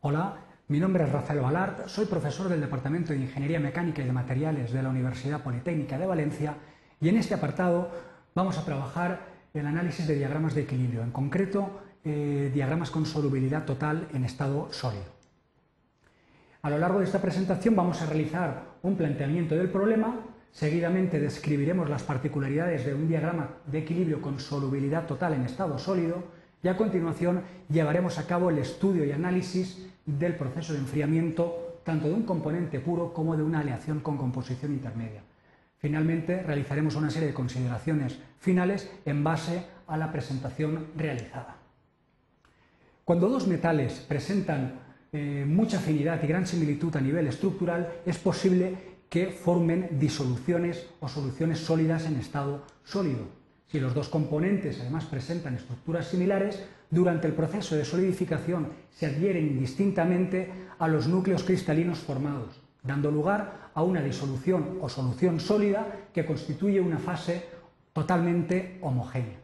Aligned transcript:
Hola, 0.00 0.36
mi 0.68 0.78
nombre 0.78 1.02
es 1.02 1.10
Rafael 1.10 1.40
Balart, 1.40 1.88
soy 1.88 2.06
profesor 2.06 2.48
del 2.48 2.60
Departamento 2.60 3.12
de 3.12 3.18
Ingeniería 3.18 3.58
Mecánica 3.58 4.00
y 4.00 4.04
de 4.04 4.12
Materiales 4.12 4.72
de 4.72 4.80
la 4.80 4.90
Universidad 4.90 5.42
Politécnica 5.42 5.98
de 5.98 6.06
Valencia 6.06 6.54
y 7.00 7.08
en 7.08 7.16
este 7.16 7.34
apartado 7.34 7.90
vamos 8.32 8.56
a 8.58 8.64
trabajar 8.64 9.18
el 9.52 9.66
análisis 9.66 10.06
de 10.06 10.14
diagramas 10.14 10.54
de 10.54 10.62
equilibrio, 10.62 11.02
en 11.02 11.10
concreto 11.10 11.80
eh, 12.04 12.48
diagramas 12.54 12.92
con 12.92 13.06
solubilidad 13.06 13.64
total 13.64 14.06
en 14.14 14.24
estado 14.24 14.72
sólido. 14.72 15.02
A 16.62 16.70
lo 16.70 16.78
largo 16.78 17.00
de 17.00 17.06
esta 17.06 17.20
presentación 17.20 17.74
vamos 17.74 18.00
a 18.00 18.06
realizar 18.06 18.76
un 18.82 18.94
planteamiento 18.94 19.56
del 19.56 19.68
problema, 19.68 20.14
seguidamente 20.52 21.18
describiremos 21.18 21.90
las 21.90 22.04
particularidades 22.04 22.86
de 22.86 22.94
un 22.94 23.08
diagrama 23.08 23.50
de 23.66 23.78
equilibrio 23.78 24.22
con 24.22 24.38
solubilidad 24.38 25.06
total 25.06 25.32
en 25.32 25.42
estado 25.42 25.76
sólido 25.76 26.37
y 26.62 26.68
a 26.68 26.76
continuación 26.76 27.42
llevaremos 27.68 28.18
a 28.18 28.26
cabo 28.26 28.50
el 28.50 28.58
estudio 28.58 29.04
y 29.04 29.12
análisis 29.12 29.86
del 30.04 30.34
proceso 30.36 30.72
de 30.72 30.80
enfriamiento 30.80 31.80
tanto 31.84 32.08
de 32.08 32.14
un 32.14 32.24
componente 32.24 32.80
puro 32.80 33.12
como 33.14 33.36
de 33.36 33.42
una 33.42 33.60
aleación 33.60 34.00
con 34.00 34.18
composición 34.18 34.72
intermedia. 34.72 35.22
Finalmente, 35.78 36.42
realizaremos 36.42 36.96
una 36.96 37.10
serie 37.10 37.28
de 37.28 37.34
consideraciones 37.34 38.18
finales 38.40 38.90
en 39.04 39.24
base 39.24 39.64
a 39.86 39.96
la 39.96 40.12
presentación 40.12 40.88
realizada. 40.96 41.56
Cuando 43.04 43.28
dos 43.28 43.46
metales 43.46 44.04
presentan 44.06 44.80
eh, 45.12 45.46
mucha 45.48 45.78
afinidad 45.78 46.22
y 46.22 46.26
gran 46.26 46.46
similitud 46.46 46.94
a 46.94 47.00
nivel 47.00 47.26
estructural, 47.26 47.90
es 48.04 48.18
posible 48.18 48.98
que 49.08 49.28
formen 49.28 49.98
disoluciones 49.98 50.90
o 51.00 51.08
soluciones 51.08 51.60
sólidas 51.60 52.04
en 52.04 52.16
estado 52.16 52.66
sólido. 52.84 53.37
Si 53.70 53.78
los 53.78 53.92
dos 53.94 54.08
componentes 54.08 54.80
además 54.80 55.04
presentan 55.04 55.54
estructuras 55.54 56.08
similares, 56.08 56.64
durante 56.90 57.26
el 57.26 57.34
proceso 57.34 57.76
de 57.76 57.84
solidificación 57.84 58.68
se 58.90 59.06
adhieren 59.06 59.46
indistintamente 59.46 60.50
a 60.78 60.88
los 60.88 61.06
núcleos 61.06 61.44
cristalinos 61.44 61.98
formados, 61.98 62.60
dando 62.82 63.10
lugar 63.10 63.70
a 63.74 63.82
una 63.82 64.00
disolución 64.00 64.78
o 64.80 64.88
solución 64.88 65.38
sólida 65.38 66.08
que 66.14 66.24
constituye 66.24 66.80
una 66.80 66.98
fase 66.98 67.44
totalmente 67.92 68.78
homogénea. 68.80 69.36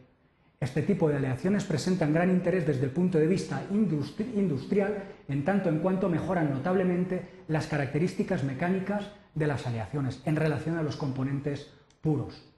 Este 0.59 0.81
tipo 0.81 1.07
de 1.07 1.17
aleaciones 1.17 1.63
presentan 1.65 2.13
gran 2.13 2.31
interés 2.31 2.65
desde 2.65 2.85
el 2.85 2.91
punto 2.91 3.19
de 3.19 3.27
vista 3.27 3.61
industrial 3.69 5.03
en 5.27 5.45
tanto 5.45 5.69
en 5.69 5.79
cuanto 5.79 6.09
mejoran 6.09 6.49
notablemente 6.49 7.43
las 7.47 7.67
características 7.67 8.43
mecánicas 8.43 9.11
de 9.35 9.45
las 9.45 9.67
aleaciones 9.67 10.21
en 10.25 10.35
relación 10.35 10.77
a 10.77 10.81
los 10.81 10.95
componentes 10.95 11.69
puros. 12.01 12.54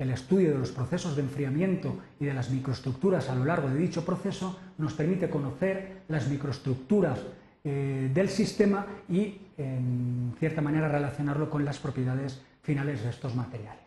El 0.00 0.08
estudio 0.08 0.52
de 0.52 0.58
los 0.58 0.72
procesos 0.72 1.14
de 1.14 1.20
enfriamiento 1.20 1.98
y 2.18 2.24
de 2.24 2.32
las 2.32 2.48
microestructuras 2.48 3.28
a 3.28 3.34
lo 3.34 3.44
largo 3.44 3.68
de 3.68 3.76
dicho 3.76 4.02
proceso 4.02 4.58
nos 4.78 4.94
permite 4.94 5.28
conocer 5.28 6.04
las 6.08 6.26
microestructuras 6.26 7.20
eh, 7.62 8.10
del 8.14 8.30
sistema 8.30 8.86
y, 9.10 9.36
en 9.58 10.34
cierta 10.38 10.62
manera, 10.62 10.88
relacionarlo 10.88 11.50
con 11.50 11.66
las 11.66 11.78
propiedades 11.78 12.40
finales 12.62 13.02
de 13.02 13.10
estos 13.10 13.34
materiales. 13.34 13.84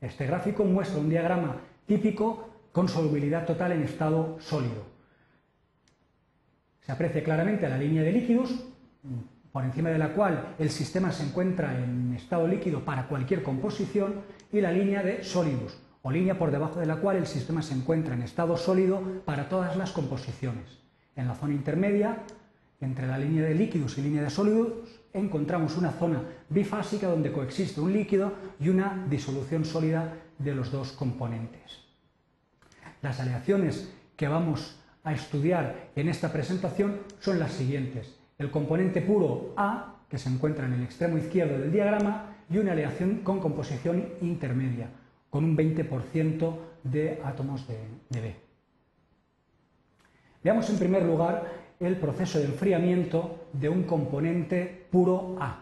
Este 0.00 0.24
gráfico 0.24 0.64
muestra 0.64 0.98
un 0.98 1.10
diagrama 1.10 1.56
típico 1.86 2.48
con 2.72 2.88
solubilidad 2.88 3.44
total 3.44 3.72
en 3.72 3.82
estado 3.82 4.38
sólido. 4.40 4.86
Se 6.80 6.90
aprecia 6.90 7.22
claramente 7.22 7.68
la 7.68 7.76
línea 7.76 8.02
de 8.02 8.12
líquidos, 8.12 8.64
por 9.54 9.64
encima 9.64 9.90
de 9.90 9.98
la 9.98 10.12
cual 10.12 10.56
el 10.58 10.68
sistema 10.68 11.12
se 11.12 11.22
encuentra 11.22 11.78
en 11.78 12.12
estado 12.12 12.48
líquido 12.48 12.84
para 12.84 13.06
cualquier 13.06 13.44
composición, 13.44 14.14
y 14.50 14.60
la 14.60 14.72
línea 14.72 15.00
de 15.00 15.22
sólidos, 15.22 15.78
o 16.02 16.10
línea 16.10 16.36
por 16.36 16.50
debajo 16.50 16.80
de 16.80 16.86
la 16.86 16.96
cual 16.96 17.18
el 17.18 17.26
sistema 17.28 17.62
se 17.62 17.72
encuentra 17.72 18.14
en 18.14 18.22
estado 18.22 18.56
sólido 18.56 19.00
para 19.24 19.48
todas 19.48 19.76
las 19.76 19.92
composiciones. 19.92 20.80
En 21.14 21.28
la 21.28 21.36
zona 21.36 21.54
intermedia, 21.54 22.18
entre 22.80 23.06
la 23.06 23.16
línea 23.16 23.44
de 23.44 23.54
líquidos 23.54 23.96
y 23.96 24.02
línea 24.02 24.24
de 24.24 24.30
sólidos, 24.30 24.72
encontramos 25.12 25.76
una 25.76 25.92
zona 25.92 26.20
bifásica 26.48 27.06
donde 27.06 27.30
coexiste 27.30 27.80
un 27.80 27.92
líquido 27.92 28.32
y 28.58 28.70
una 28.70 29.06
disolución 29.08 29.64
sólida 29.64 30.14
de 30.36 30.52
los 30.52 30.72
dos 30.72 30.90
componentes. 30.90 31.78
Las 33.02 33.20
aleaciones 33.20 33.88
que 34.16 34.26
vamos 34.26 34.80
a 35.04 35.12
estudiar 35.12 35.90
en 35.94 36.08
esta 36.08 36.32
presentación 36.32 36.98
son 37.20 37.38
las 37.38 37.52
siguientes 37.52 38.23
el 38.38 38.50
componente 38.50 39.00
puro 39.00 39.52
A, 39.56 39.96
que 40.08 40.18
se 40.18 40.28
encuentra 40.28 40.66
en 40.66 40.74
el 40.74 40.82
extremo 40.82 41.18
izquierdo 41.18 41.58
del 41.58 41.72
diagrama, 41.72 42.34
y 42.50 42.58
una 42.58 42.72
aleación 42.72 43.20
con 43.22 43.40
composición 43.40 44.04
intermedia, 44.20 44.88
con 45.30 45.44
un 45.44 45.56
20% 45.56 46.56
de 46.82 47.20
átomos 47.24 47.66
de, 47.66 48.20
B. 48.20 48.36
Veamos 50.42 50.68
en 50.68 50.78
primer 50.78 51.02
lugar 51.04 51.64
el 51.80 51.96
proceso 51.96 52.38
de 52.38 52.44
enfriamiento 52.44 53.48
de 53.52 53.68
un 53.68 53.84
componente 53.84 54.86
puro 54.90 55.36
A. 55.40 55.60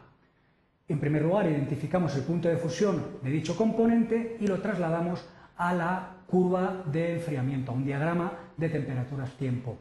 En 0.88 0.98
primer 0.98 1.22
lugar, 1.22 1.46
identificamos 1.46 2.14
el 2.16 2.22
punto 2.22 2.48
de 2.48 2.56
fusión 2.56 3.02
de 3.22 3.30
dicho 3.30 3.56
componente 3.56 4.36
y 4.40 4.46
lo 4.46 4.60
trasladamos 4.60 5.24
a 5.56 5.72
la 5.72 6.16
curva 6.26 6.82
de 6.90 7.14
enfriamiento, 7.14 7.70
a 7.70 7.74
un 7.74 7.84
diagrama 7.84 8.32
de 8.56 8.68
temperaturas-tiempo. 8.68 9.78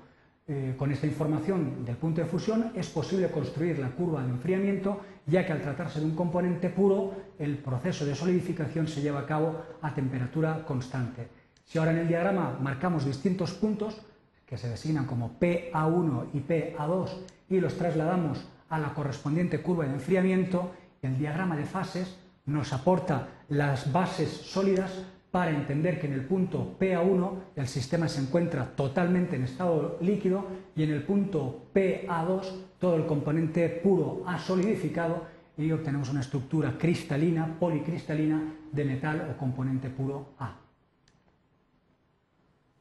Eh, 0.48 0.74
con 0.76 0.92
esta 0.92 1.06
información 1.06 1.86
del 1.86 1.96
punto 1.98 2.20
de 2.20 2.28
fusión 2.28 2.72
es 2.76 2.90
posible 2.90 3.30
construir 3.30 3.78
la 3.78 3.92
curva 3.92 4.24
de 4.24 4.30
enfriamiento, 4.30 5.00
ya 5.28 5.46
que 5.46 5.54
al 5.54 5.62
tratarse 5.62 6.00
de 6.00 6.06
un 6.06 6.16
componente 6.16 6.70
puro, 6.70 7.14
el 7.38 7.58
proceso 7.60 8.06
de 8.06 8.16
solidificación 8.16 8.88
se 8.88 9.02
lleva 9.02 9.20
a 9.20 9.26
cabo 9.26 9.56
a 9.82 9.94
temperatura 9.94 10.66
constante. 10.66 11.28
Si 11.64 11.78
ahora 11.78 11.92
en 11.92 12.00
el 12.00 12.08
diagrama 12.08 12.58
marcamos 12.60 13.06
distintos 13.06 13.54
puntos, 13.54 14.02
que 14.46 14.58
se 14.58 14.68
designan 14.68 15.06
como 15.06 15.40
PA1 15.40 16.30
y 16.34 16.40
PA2, 16.40 17.10
y 17.50 17.60
los 17.60 17.78
trasladamos 17.78 18.46
a 18.70 18.80
la 18.80 18.94
correspondiente 18.94 19.62
curva 19.62 19.86
de 19.86 19.94
enfriamiento, 19.94 20.72
el 21.02 21.18
diagrama 21.18 21.56
de 21.56 21.66
fases 21.66 22.18
nos 22.46 22.74
aporta 22.74 23.28
las 23.48 23.92
bases 23.94 24.30
sólidas 24.30 24.92
para 25.32 25.52
entender 25.52 26.00
que 26.00 26.08
en 26.08 26.14
el 26.14 26.26
punto 26.26 26.76
PA1 26.78 27.32
el 27.56 27.68
sistema 27.68 28.10
se 28.10 28.22
encuentra 28.22 28.76
totalmente 28.76 29.38
en 29.38 29.44
estado 29.44 29.98
líquido 30.02 30.46
y 30.76 30.84
en 30.84 30.92
el 30.92 31.04
punto 31.04 31.68
PA2 31.74 32.52
todo 32.78 32.98
el 32.98 33.06
componente 33.06 33.70
puro 33.70 34.24
ha 34.28 34.38
solidificado 34.38 35.26
y 35.58 35.72
obtenemos 35.72 36.10
una 36.10 36.22
estructura 36.22 36.78
cristalina, 36.78 37.58
policristalina 37.60 38.42
de 38.72 38.86
metal 38.86 39.30
o 39.32 39.38
componente 39.38 39.90
puro 39.90 40.34
A. 40.40 40.58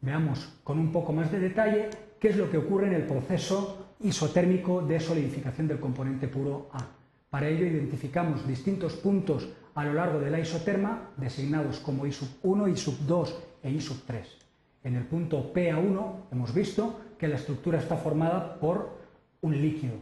Veamos 0.01 0.61
con 0.65 0.79
un 0.79 0.91
poco 0.91 1.13
más 1.13 1.31
de 1.31 1.39
detalle 1.39 1.91
qué 2.19 2.29
es 2.29 2.37
lo 2.37 2.51
que 2.51 2.59
ocurre 2.59 2.87
en 2.87 2.95
el 2.95 3.07
proceso 3.07 3.95
isotérmico 4.01 4.83
de 4.83 4.99
solidificación 4.99 5.69
del 5.69 5.79
componente 5.79 6.27
puro 6.27 6.71
A. 6.73 6.87
Para 7.29 7.49
ello 7.49 7.67
identificamos 7.67 8.47
distintos 8.47 8.95
puntos 8.95 9.49
a 9.75 9.85
lo 9.85 9.95
largo 9.95 10.19
de 10.19 10.31
la 10.31 10.41
isoterma, 10.41 11.11
designados 11.17 11.79
como 11.79 12.07
I 12.07 12.15
1, 12.43 12.69
I 12.69 12.75
2 13.07 13.39
e 13.63 13.71
I 13.71 13.79
3. 13.79 14.29
En 14.85 14.97
el 14.97 15.05
punto 15.05 15.53
PA1 15.53 16.13
hemos 16.33 16.55
visto 16.55 17.01
que 17.19 17.29
la 17.29 17.37
estructura 17.37 17.79
está 17.79 17.97
formada 17.97 18.59
por 18.59 18.99
un 19.43 19.61
líquido. 19.61 19.95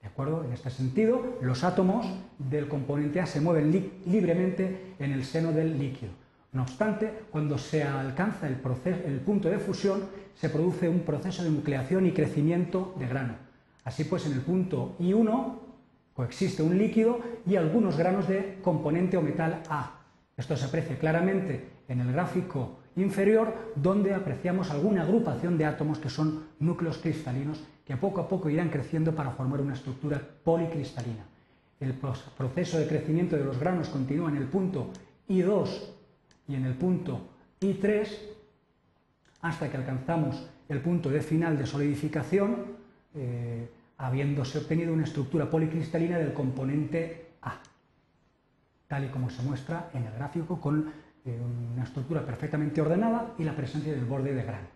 ¿De 0.00 0.08
acuerdo? 0.08 0.44
En 0.44 0.52
este 0.52 0.70
sentido, 0.70 1.38
los 1.40 1.64
átomos 1.64 2.06
del 2.38 2.68
componente 2.68 3.20
A 3.20 3.26
se 3.26 3.40
mueven 3.40 3.92
libremente 4.06 4.94
en 4.98 5.12
el 5.12 5.24
seno 5.24 5.50
del 5.50 5.78
líquido. 5.78 6.12
No 6.52 6.62
obstante, 6.62 7.24
cuando 7.30 7.58
se 7.58 7.82
alcanza 7.82 8.46
el, 8.46 8.58
el 9.06 9.20
punto 9.20 9.48
de 9.48 9.58
fusión, 9.58 10.04
se 10.34 10.50
produce 10.50 10.88
un 10.88 11.00
proceso 11.00 11.42
de 11.42 11.50
nucleación 11.50 12.06
y 12.06 12.12
crecimiento 12.12 12.94
de 12.98 13.08
grano. 13.08 13.34
Así 13.84 14.04
pues, 14.04 14.26
en 14.26 14.34
el 14.34 14.40
punto 14.40 14.94
I1 15.00 15.63
Coexiste 16.14 16.62
un 16.62 16.78
líquido 16.78 17.20
y 17.44 17.56
algunos 17.56 17.96
granos 17.96 18.28
de 18.28 18.58
componente 18.62 19.16
o 19.16 19.22
metal 19.22 19.62
A. 19.68 20.00
Esto 20.36 20.56
se 20.56 20.66
aprecia 20.66 20.98
claramente 20.98 21.82
en 21.88 22.00
el 22.00 22.12
gráfico 22.12 22.78
inferior, 22.96 23.72
donde 23.74 24.14
apreciamos 24.14 24.70
alguna 24.70 25.02
agrupación 25.02 25.58
de 25.58 25.66
átomos 25.66 25.98
que 25.98 26.08
son 26.08 26.46
núcleos 26.60 26.98
cristalinos 26.98 27.62
que 27.84 27.96
poco 27.96 28.20
a 28.20 28.28
poco 28.28 28.48
irán 28.48 28.70
creciendo 28.70 29.14
para 29.14 29.32
formar 29.32 29.60
una 29.60 29.74
estructura 29.74 30.20
policristalina. 30.42 31.26
El 31.80 31.92
proceso 31.92 32.78
de 32.78 32.86
crecimiento 32.86 33.36
de 33.36 33.44
los 33.44 33.58
granos 33.58 33.88
continúa 33.88 34.30
en 34.30 34.36
el 34.36 34.46
punto 34.46 34.90
I2 35.28 35.68
y 36.48 36.54
en 36.54 36.64
el 36.64 36.74
punto 36.74 37.20
I3 37.60 38.08
hasta 39.42 39.70
que 39.70 39.76
alcanzamos 39.76 40.48
el 40.68 40.80
punto 40.80 41.10
de 41.10 41.20
final 41.20 41.58
de 41.58 41.66
solidificación. 41.66 42.56
Eh, 43.14 43.68
habiéndose 43.98 44.58
obtenido 44.58 44.92
una 44.92 45.04
estructura 45.04 45.48
policristalina 45.48 46.18
del 46.18 46.32
componente 46.32 47.32
A, 47.42 47.60
tal 48.88 49.04
y 49.04 49.08
como 49.08 49.30
se 49.30 49.42
muestra 49.42 49.90
en 49.94 50.04
el 50.04 50.12
gráfico 50.14 50.60
con 50.60 50.92
eh, 51.24 51.40
una 51.72 51.84
estructura 51.84 52.24
perfectamente 52.24 52.80
ordenada 52.80 53.34
y 53.38 53.44
la 53.44 53.56
presencia 53.56 53.92
del 53.92 54.04
borde 54.04 54.34
de 54.34 54.42
grano. 54.42 54.68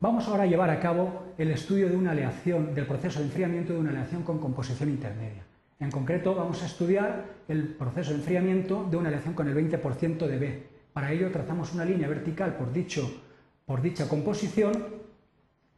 Vamos 0.00 0.26
ahora 0.28 0.44
a 0.44 0.46
llevar 0.46 0.70
a 0.70 0.80
cabo 0.80 1.34
el 1.36 1.50
estudio 1.50 1.88
de 1.88 1.96
una 1.96 2.12
aleación, 2.12 2.74
del 2.74 2.86
proceso 2.86 3.18
de 3.18 3.26
enfriamiento 3.26 3.74
de 3.74 3.80
una 3.80 3.90
aleación 3.90 4.22
con 4.22 4.38
composición 4.38 4.88
intermedia. 4.88 5.44
En 5.78 5.90
concreto, 5.90 6.34
vamos 6.34 6.62
a 6.62 6.66
estudiar 6.66 7.24
el 7.48 7.68
proceso 7.68 8.10
de 8.10 8.16
enfriamiento 8.16 8.86
de 8.90 8.96
una 8.96 9.08
aleación 9.08 9.34
con 9.34 9.46
el 9.46 9.54
20% 9.54 10.26
de 10.26 10.38
B. 10.38 10.66
Para 10.94 11.12
ello, 11.12 11.30
trazamos 11.30 11.74
una 11.74 11.84
línea 11.84 12.08
vertical 12.08 12.54
por, 12.56 12.72
dicho, 12.72 13.22
por 13.66 13.82
dicha 13.82 14.08
composición 14.08 14.72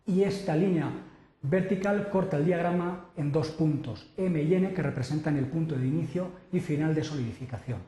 y 0.06 0.22
esta 0.22 0.56
línea 0.56 0.90
vertical 1.42 2.08
corta 2.10 2.36
el 2.36 2.46
diagrama 2.46 3.06
en 3.16 3.32
dos 3.32 3.50
puntos, 3.50 4.12
M 4.16 4.40
y 4.40 4.54
N, 4.54 4.72
que 4.72 4.82
representan 4.82 5.36
el 5.36 5.46
punto 5.46 5.74
de 5.74 5.86
inicio 5.86 6.30
y 6.52 6.60
final 6.60 6.94
de 6.94 7.04
solidificación. 7.04 7.78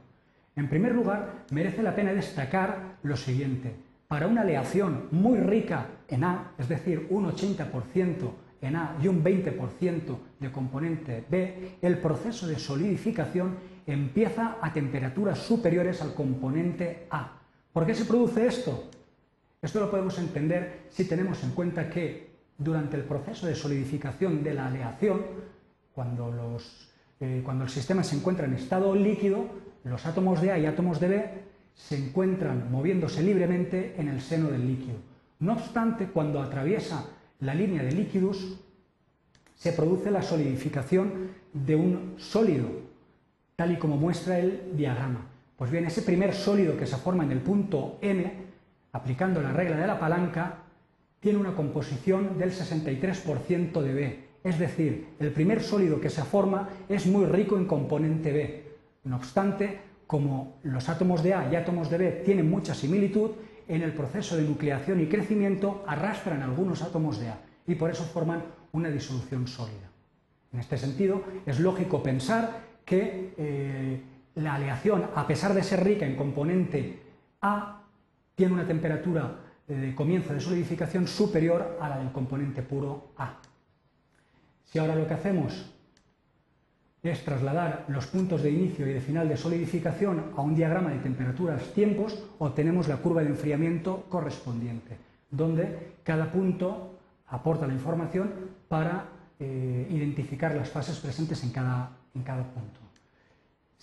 En 0.57 0.69
primer 0.69 0.95
lugar, 0.95 1.45
merece 1.51 1.83
la 1.83 1.95
pena 1.95 2.13
destacar 2.13 2.99
lo 3.03 3.17
siguiente. 3.17 3.75
Para 4.09 4.27
una 4.27 4.43
aleación 4.43 5.09
muy 5.11 5.39
rica 5.39 5.87
en 6.09 6.25
A, 6.25 6.53
es 6.59 6.69
decir, 6.69 7.07
un 7.11 7.27
80% 7.31 8.31
en 8.61 8.77
A 8.77 8.97
y 9.03 9.09
un 9.09 9.23
20% 9.23 10.19
de 10.41 10.53
componente 10.53 11.25
B, 11.29 11.79
el 11.83 11.99
proceso 11.99 12.47
de 12.47 12.59
solidificación 12.59 13.57
empieza 13.87 14.59
a 14.61 14.73
temperaturas 14.73 15.39
superiores 15.39 16.01
al 16.03 16.15
componente 16.15 17.07
A. 17.11 17.41
¿Por 17.73 17.87
qué 17.87 17.95
se 17.95 18.05
produce 18.05 18.47
esto? 18.47 18.91
Esto 19.61 19.81
lo 19.81 19.91
podemos 19.91 20.19
entender 20.19 20.87
si 20.91 21.05
tenemos 21.07 21.43
en 21.43 21.51
cuenta 21.51 21.89
que 21.89 22.34
durante 22.59 22.97
el 22.97 23.05
proceso 23.05 23.47
de 23.47 23.55
solidificación 23.55 24.43
de 24.43 24.55
la 24.55 24.67
aleación, 24.67 25.23
cuando, 25.95 26.59
eh, 27.21 27.43
cuando 27.45 27.65
el 27.65 27.71
sistema 27.71 28.03
se 28.03 28.17
encuentra 28.17 28.47
en 28.47 28.55
estado 28.55 28.95
líquido, 28.95 29.47
los 29.85 30.07
átomos 30.07 30.41
de 30.41 30.53
A 30.53 30.59
y 30.59 30.67
átomos 30.67 31.01
de 31.01 31.09
B 31.09 31.31
se 31.75 31.97
encuentran 31.97 32.71
moviéndose 32.71 33.23
libremente 33.23 33.95
en 33.99 34.09
el 34.09 34.21
seno 34.21 34.51
del 34.51 34.67
líquido. 34.67 34.97
No 35.41 35.55
obstante, 35.55 36.07
cuando 36.07 36.41
atraviesa 36.41 37.07
la 37.41 37.55
línea 37.55 37.83
de 37.83 37.93
líquidos, 37.93 38.59
se 39.55 39.73
produce 39.73 40.11
la 40.11 40.23
solidificación 40.23 41.31
de 41.53 41.77
un 41.77 42.15
sólido, 42.17 42.69
tal 43.57 43.73
y 43.73 43.77
como 43.77 43.97
muestra 43.97 44.39
el 44.39 44.77
diagrama. 44.77 45.27
Pues 45.57 45.71
bien, 45.71 45.85
ese 45.85 46.03
primer 46.03 46.35
sólido 46.35 46.77
que 46.77 46.87
se 46.87 46.97
forma 46.97 47.25
en 47.25 47.33
el 47.33 47.41
punto 47.41 47.99
M, 48.01 48.33
aplicando 48.93 49.41
la 49.41 49.53
regla 49.53 49.77
de 49.77 49.87
la 49.87 49.99
palanca, 49.99 50.64
tiene 51.25 51.39
una 51.39 51.57
composición 51.57 52.37
del 52.39 52.53
63% 52.53 53.81
de 53.81 53.95
B. 53.95 54.25
Es 54.45 54.59
decir, 54.59 55.07
el 55.19 55.33
primer 55.33 55.63
sólido 55.63 55.99
que 55.99 56.11
se 56.11 56.23
forma 56.23 56.69
es 56.87 57.07
muy 57.07 57.25
rico 57.25 57.57
en 57.57 57.65
componente 57.65 58.31
B. 58.31 58.63
No 59.05 59.17
obstante, 59.17 59.81
como 60.07 60.59
los 60.65 60.87
átomos 60.91 61.23
de 61.23 61.33
A 61.33 61.51
y 61.51 61.57
átomos 61.57 61.89
de 61.89 61.97
B 61.97 62.23
tienen 62.27 62.51
mucha 62.51 62.75
similitud, 62.75 63.31
en 63.67 63.81
el 63.81 63.95
proceso 63.95 64.37
de 64.37 64.43
nucleación 64.43 65.01
y 65.01 65.07
crecimiento 65.07 65.83
arrastran 65.87 66.43
algunos 66.43 66.83
átomos 66.83 67.19
de 67.19 67.31
A 67.31 67.41
y 67.67 67.75
por 67.75 67.91
eso 67.91 68.05
forman 68.05 68.43
una 68.73 68.91
disolución 68.91 69.49
sólida. 69.49 69.89
En 70.53 70.61
este 70.61 70.77
sentido, 70.77 71.23
es 71.47 71.59
lógico 71.59 72.03
pensar 72.03 72.61
que 72.85 73.33
eh, 73.39 74.01
la 74.35 74.57
aleación, 74.57 75.07
a 75.15 75.27
pesar 75.27 75.55
de 75.55 75.63
ser 75.63 75.85
rica 75.85 76.05
en 76.05 76.17
componente 76.17 76.99
A, 77.41 77.81
tiene 78.35 78.53
una 78.53 78.67
temperatura 78.67 79.39
de 79.67 79.95
comienzo 79.95 80.33
de 80.33 80.41
solidificación 80.41 81.07
superior 81.09 81.79
a 81.81 81.89
la 81.89 81.99
del 81.99 82.13
componente 82.13 82.63
puro 82.63 83.13
A. 83.17 83.41
Si 84.65 84.79
ahora 84.79 84.95
lo 84.95 85.07
que 85.07 85.15
hacemos 85.15 85.71
es 87.03 87.25
trasladar 87.25 87.85
los 87.89 88.07
puntos 88.07 88.43
de 88.43 88.51
inicio 88.51 88.89
y 88.89 88.93
de 88.93 89.01
final 89.01 89.29
de 89.29 89.37
solidificación 89.37 90.33
a 90.37 90.41
un 90.41 90.55
diagrama 90.55 90.91
de 90.91 90.99
temperaturas-tiempos, 90.99 92.25
obtenemos 92.39 92.89
la 92.89 92.97
curva 92.97 93.23
de 93.23 93.29
enfriamiento 93.29 94.05
correspondiente, 94.09 94.97
donde 95.31 95.97
cada 96.03 96.33
punto 96.33 96.99
aporta 97.29 97.67
la 97.67 97.75
información 97.75 98.33
para 98.69 99.07
eh, 99.39 99.87
identificar 99.91 100.55
las 100.55 100.71
fases 100.71 100.99
presentes 100.99 101.43
en 101.45 101.51
cada, 101.51 101.91
en 102.15 102.23
cada 102.23 102.43
punto. 102.45 102.84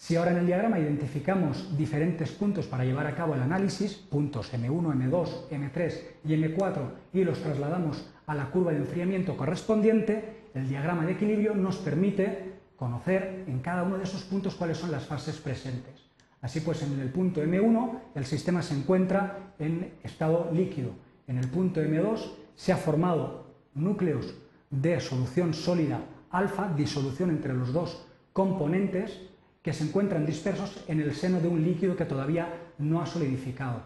Si 0.02 0.16
ahora 0.16 0.32
en 0.32 0.38
el 0.38 0.48
diagrama 0.48 0.80
identificamos 0.80 1.78
diferentes 1.78 2.32
puntos 2.32 2.66
para 2.66 2.84
llevar 2.84 3.06
a 3.06 3.14
cabo 3.14 3.36
el 3.36 3.42
análisis, 3.44 3.94
puntos 3.94 4.52
M1, 4.52 4.96
M2, 4.96 5.50
M3 5.52 6.02
y 6.26 6.30
M4, 6.30 6.90
y 7.14 7.24
los 7.24 7.40
trasladamos 7.40 8.10
a 8.26 8.34
la 8.34 8.50
curva 8.50 8.72
de 8.72 8.80
enfriamiento 8.80 9.38
correspondiente, 9.38 10.48
el 10.56 10.68
diagrama 10.68 11.06
de 11.06 11.12
equilibrio 11.12 11.54
nos 11.54 11.78
permite 11.78 12.52
conocer 12.78 13.44
en 13.46 13.60
cada 13.60 13.84
uno 13.84 14.00
de 14.00 14.06
esos 14.06 14.24
puntos 14.24 14.56
cuáles 14.56 14.80
son 14.80 14.90
las 14.90 15.06
fases 15.06 15.38
presentes. 15.38 15.94
Así 16.42 16.62
pues, 16.62 16.82
en 16.82 17.00
el 17.00 17.10
punto 17.10 17.44
M1 17.44 18.00
el 18.16 18.26
sistema 18.26 18.64
se 18.64 18.74
encuentra 18.74 19.54
en 19.60 19.94
estado 20.02 20.50
líquido. 20.52 20.94
En 21.28 21.38
el 21.38 21.48
punto 21.48 21.80
M2 21.80 22.32
se 22.56 22.72
ha 22.72 22.78
formado 22.78 23.54
núcleos 23.76 24.34
de 24.72 25.00
solución 25.00 25.54
sólida 25.54 26.00
alfa, 26.32 26.74
disolución 26.76 27.30
entre 27.30 27.54
los 27.54 27.72
dos 27.72 28.08
componentes, 28.34 29.30
que 29.62 29.74
se 29.74 29.84
encuentran 29.84 30.26
dispersos 30.26 30.84
en 30.88 31.02
el 31.02 31.14
seno 31.14 31.40
de 31.40 31.48
un 31.48 31.64
líquido 31.64 31.96
que 31.96 32.06
todavía 32.06 32.48
no 32.80 33.02
ha 33.02 33.06
solidificado. 33.06 33.84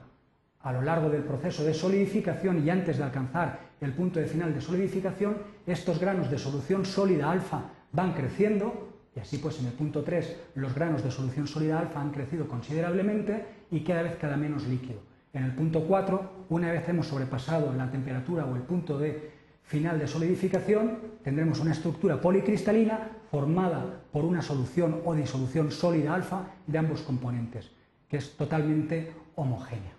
A 0.62 0.74
lo 0.74 0.82
largo 0.82 1.10
del 1.10 1.24
proceso 1.24 1.64
de 1.64 1.74
solidificación 1.74 2.66
y 2.66 2.70
antes 2.70 2.98
de 2.98 3.04
alcanzar 3.04 3.60
el 3.82 3.94
punto 3.94 4.20
de 4.20 4.26
final 4.26 4.54
de 4.54 4.62
solidificación, 4.62 5.38
estos 5.68 6.00
granos 6.00 6.32
de 6.32 6.40
solución 6.40 6.86
sólida 6.86 7.30
alfa 7.30 7.62
van 7.92 8.14
creciendo 8.14 8.90
y 9.16 9.20
así 9.20 9.38
pues 9.38 9.60
en 9.60 9.68
el 9.68 9.74
punto 9.74 10.04
3 10.04 10.38
los 10.56 10.74
granos 10.74 11.04
de 11.04 11.12
solución 11.12 11.48
sólida 11.48 11.80
alfa 11.80 12.02
han 12.02 12.12
crecido 12.12 12.48
considerablemente 12.48 13.46
y 13.72 13.82
cada 13.82 14.04
vez 14.04 14.16
queda 14.16 14.38
menos 14.38 14.66
líquido. 14.68 15.00
En 15.34 15.44
el 15.44 15.54
punto 15.54 15.86
4, 15.86 16.48
una 16.50 16.72
vez 16.72 16.88
hemos 16.88 17.08
sobrepasado 17.08 17.74
la 17.74 17.92
temperatura 17.92 18.46
o 18.46 18.56
el 18.56 18.62
punto 18.62 18.98
de 18.98 19.32
final 19.64 20.00
de 20.00 20.08
solidificación, 20.08 21.00
tendremos 21.24 21.60
una 21.60 21.72
estructura 21.72 22.22
policristalina 22.22 23.10
formada 23.32 24.02
por 24.12 24.26
una 24.26 24.42
solución 24.42 25.02
o 25.06 25.16
disolución 25.16 25.72
sólida 25.72 26.14
alfa 26.14 26.48
de 26.68 26.78
ambos 26.78 27.02
componentes, 27.02 27.72
que 28.08 28.18
es 28.18 28.36
totalmente 28.38 29.12
homogénea. 29.36 29.94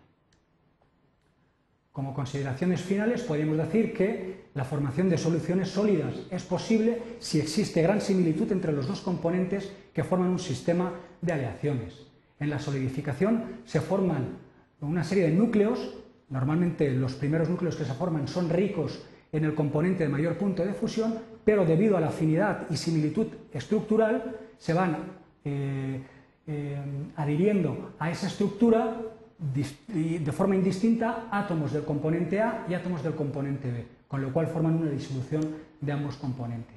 Como 1.93 2.13
consideraciones 2.13 2.83
finales, 2.83 3.23
podemos 3.23 3.57
decir 3.57 3.95
que 3.95 4.51
la 4.53 4.65
formación 4.65 5.09
de 5.09 5.17
soluciones 5.17 5.71
sólidas 5.71 6.15
es 6.31 6.43
posible 6.43 7.01
si 7.21 7.41
existe 7.41 7.81
gran 7.81 8.03
similitud 8.03 8.53
entre 8.53 8.73
los 8.73 8.87
dos 8.87 9.01
componentes 9.01 9.73
que 9.95 10.05
forman 10.05 10.29
un 10.29 10.39
sistema 10.39 10.93
de 11.23 11.33
aleaciones. 11.33 12.07
En 12.39 12.51
la 12.51 12.59
solidificación 12.59 13.63
se 13.65 13.81
forman 13.81 14.37
una 14.83 15.05
serie 15.05 15.25
de 15.25 15.33
núcleos, 15.33 15.95
normalmente 16.29 16.91
los 16.91 17.15
primeros 17.15 17.49
núcleos 17.49 17.77
que 17.77 17.87
se 17.87 17.95
forman 17.95 18.29
son 18.29 18.51
ricos 18.51 19.03
en 19.37 19.45
el 19.45 19.55
componente 19.55 20.05
de 20.05 20.09
mayor 20.09 20.37
punto 20.37 20.65
de 20.65 20.73
fusión, 20.73 21.15
pero 21.45 21.65
debido 21.65 21.97
a 21.97 22.01
la 22.01 22.09
afinidad 22.09 22.67
y 22.71 22.77
similitud 22.77 23.27
estructural 23.53 24.37
se 24.59 24.73
van 24.73 24.97
eh, 25.45 26.01
eh, 26.47 26.77
adhiriendo 27.17 27.93
a 27.99 28.11
esa 28.11 28.27
estructura 28.29 28.97
de 29.39 30.33
forma 30.33 30.57
indistinta 30.57 31.29
átomos 31.31 31.73
del 31.73 31.85
componente 31.85 32.41
A 32.41 32.67
y 32.69 32.75
átomos 32.75 33.03
del 33.03 33.15
componente 33.15 33.71
B, 33.71 33.85
con 34.09 34.23
lo 34.23 34.33
cual 34.33 34.47
forman 34.47 34.77
una 34.77 34.91
disolución 34.91 35.43
de 35.81 35.93
ambos 35.93 36.17
componentes. 36.17 36.75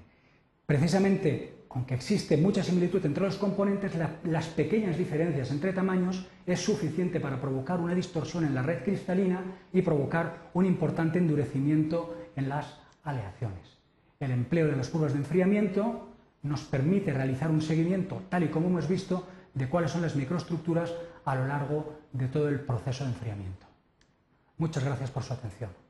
Precisamente, 0.66 1.54
aunque 1.70 1.94
existe 1.94 2.36
mucha 2.36 2.64
similitud 2.64 3.06
entre 3.06 3.24
los 3.24 3.38
componentes, 3.38 3.94
las 4.24 4.48
pequeñas 4.48 4.98
diferencias 4.98 5.52
entre 5.52 5.72
tamaños 5.72 6.26
es 6.46 6.60
suficiente 6.60 7.20
para 7.20 7.40
provocar 7.40 7.80
una 7.80 7.94
distorsión 7.94 8.46
en 8.46 8.56
la 8.56 8.64
red 8.64 8.84
cristalina 8.84 9.44
y 9.72 9.84
provocar 9.84 10.50
un 10.54 10.66
importante 10.66 11.20
endurecimiento 11.20 12.18
en 12.36 12.50
las 12.50 12.80
aleaciones. 13.04 13.78
El 14.20 14.32
empleo 14.32 14.68
de 14.68 14.76
las 14.76 14.90
curvas 14.90 15.14
de 15.14 15.20
enfriamiento 15.20 16.10
nos 16.42 16.62
permite 16.62 17.14
realizar 17.14 17.52
un 17.52 17.62
seguimiento, 17.62 18.24
tal 18.30 18.44
y 18.44 18.48
como 18.48 18.68
hemos 18.68 18.88
visto, 18.88 19.28
de 19.54 19.70
cuáles 19.70 19.92
son 19.92 20.02
las 20.02 20.16
microestructuras 20.16 20.94
a 21.26 21.36
lo 21.36 21.48
largo 21.48 22.00
de 22.14 22.28
todo 22.28 22.50
el 22.50 22.62
proceso 22.62 23.04
de 23.04 23.12
enfriamiento. 23.12 23.68
Muchas 24.58 24.84
gracias 24.84 25.12
por 25.12 25.24
su 25.24 25.34
atención. 25.34 25.89